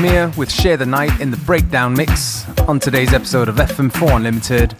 [0.00, 4.76] Premiere with Share the Night in the Breakdown Mix on today's episode of FM4 Unlimited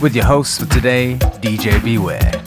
[0.00, 2.41] with your host for today, DJ Beware.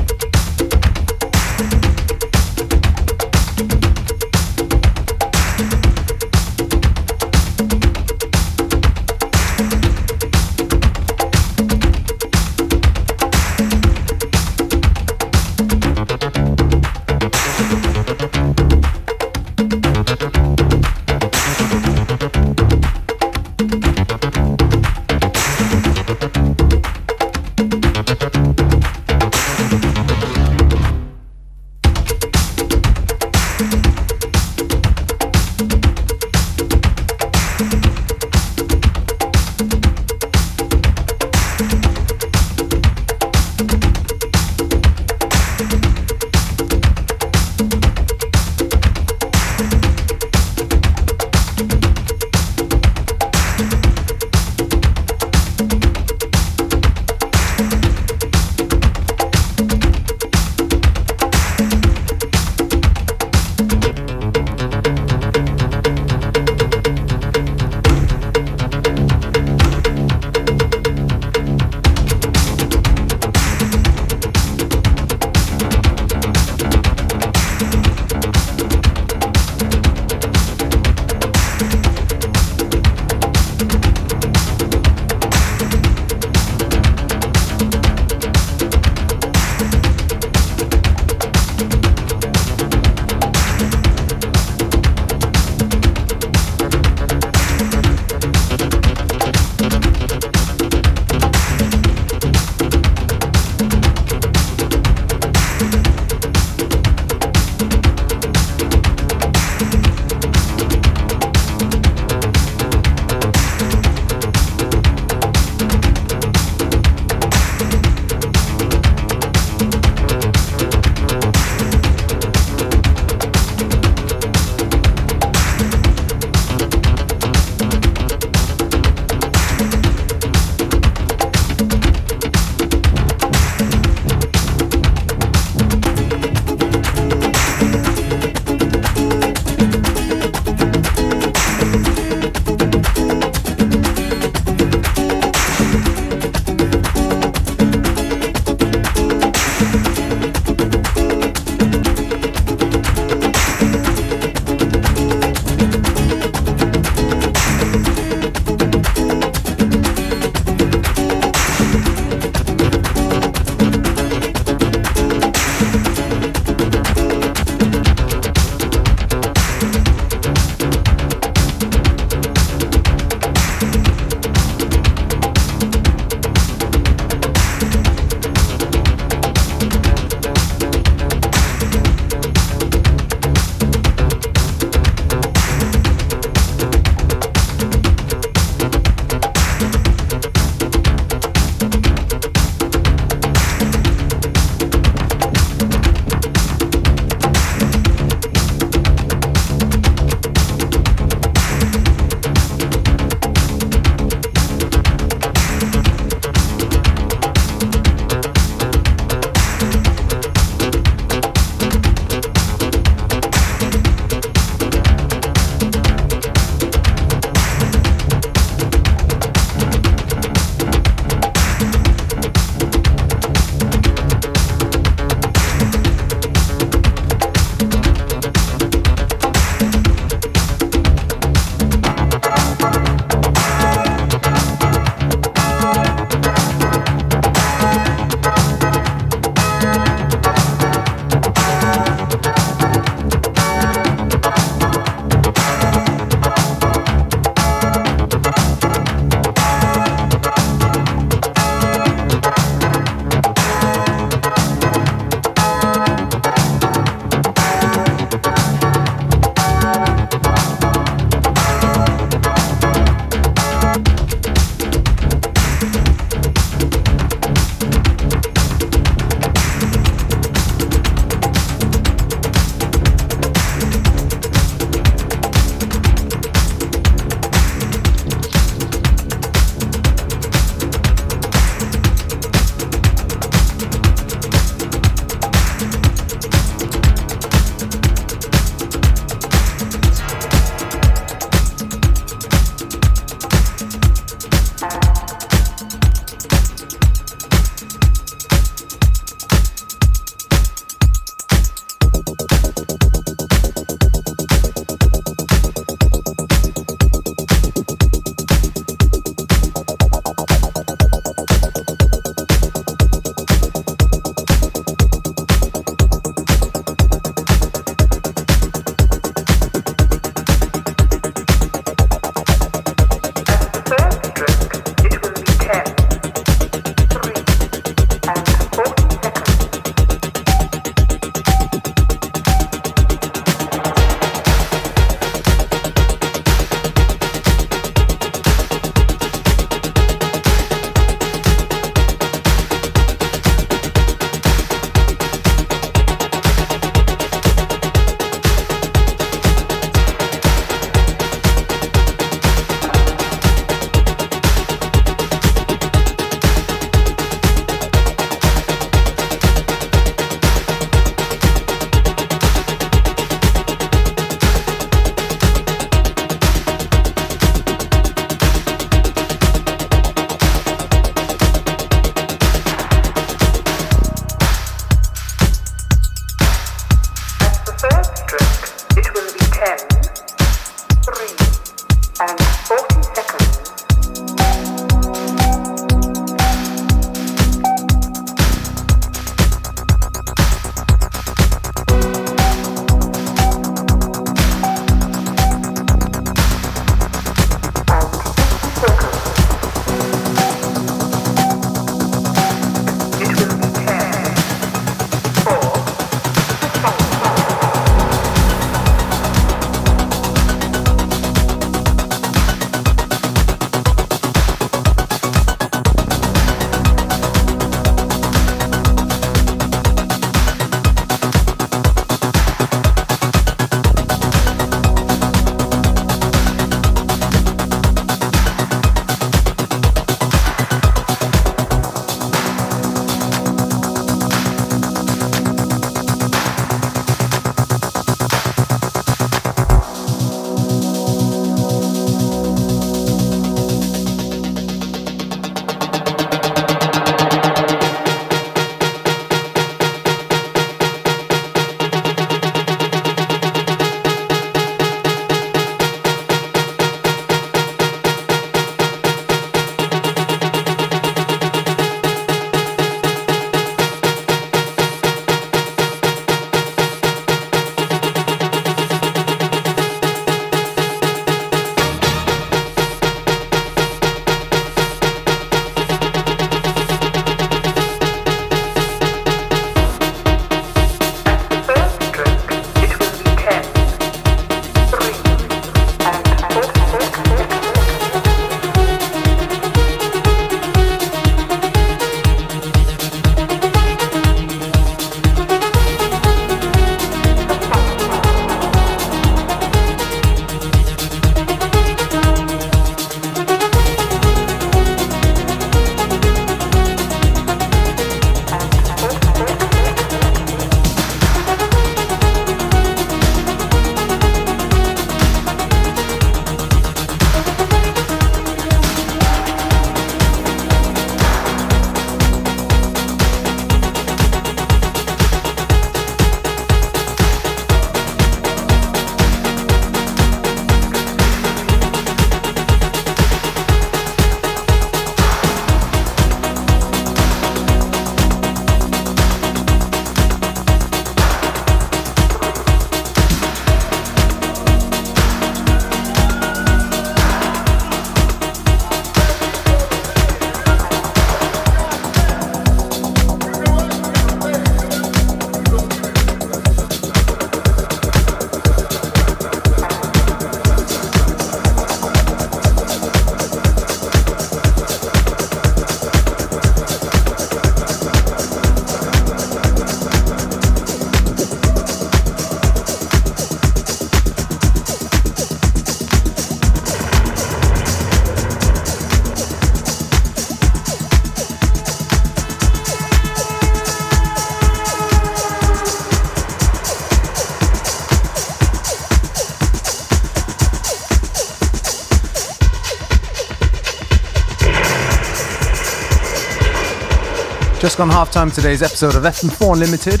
[597.76, 600.00] Just gone half time today's episode of FM4 Unlimited.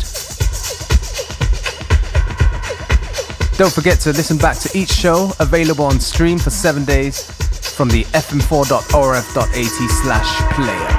[3.58, 7.30] Don't forget to listen back to each show available on stream for seven days
[7.76, 10.95] from the fm4.orf.at slash player.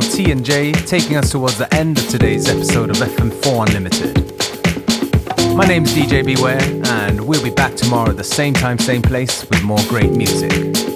[0.00, 5.56] Called T and J, taking us towards the end of today's episode of FM4 Unlimited.
[5.56, 9.48] My name's DJ Beware, and we'll be back tomorrow at the same time, same place
[9.48, 10.93] with more great music.